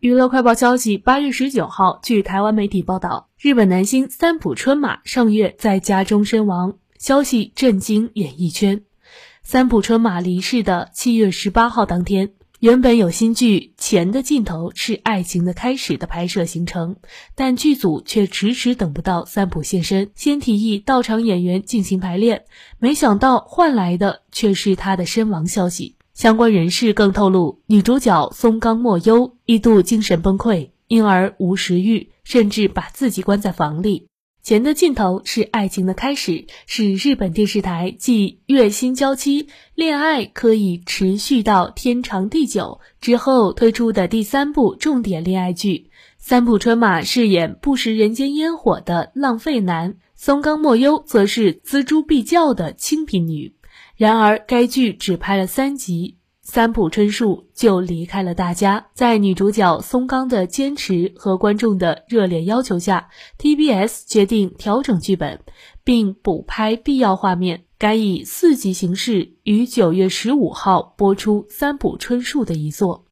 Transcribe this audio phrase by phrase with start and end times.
[0.00, 8.82] 娱乐快报消息，八月十九号，据台湾媒体报道，日本男星三浦春马上月在家中身亡，消息震惊演艺圈。
[9.42, 12.30] 三浦春马离世的七月十八号当天，
[12.60, 16.94] 原本有新剧《钱的尽头是爱情的开始》的拍摄行程，
[17.34, 22.44] 但剧组却迟迟等不到三浦现身，先提议到场演员进行排练，
[22.78, 25.96] 没想到换来的却是他的身亡消息。
[26.18, 34.08] 相关人士更透露，女主角松冈莫优一度精神崩溃，因而无食欲，甚至把自己关在房里。
[34.42, 39.44] 钱的尽头是爱情的开始，是日本电视台继《月薪娇妻》
[39.76, 45.92] 恋爱可以持续到天长地久之后推出的第三部重点恋爱剧。
[46.18, 53.54] 三浦春马饰演不食人间烟火的浪费男，松冈莫优则是锱铢必较的清贫女。
[53.98, 58.86] 然而，该剧只拍了三集，三浦春树就离开了大家。
[58.94, 63.08] 在女主角松冈的坚持和观众的热烈要求下
[63.40, 65.40] ，TBS 决定调整剧本，
[65.82, 73.07] 并补拍必要画面，改以四集形式于九月十五号播出三浦春树的遗作。